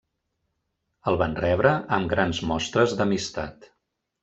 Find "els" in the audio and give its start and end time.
1.11-1.19